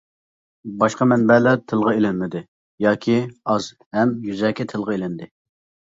باشقا 0.83 1.05
مەنبەلەر 1.11 1.59
تىلغا 1.73 1.93
ئېلىنمىدى 1.97 2.41
ياكى 2.87 3.19
ئاز 3.45 3.69
ھەم 3.99 4.15
يۈزەكى 4.31 4.71
تىلغا 4.73 4.97
ئېلىندى. 4.97 5.33